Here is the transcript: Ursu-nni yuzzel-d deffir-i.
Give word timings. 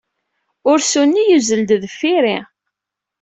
Ursu-nni 0.71 1.23
yuzzel-d 1.25 1.69
deffir-i. 1.81 2.37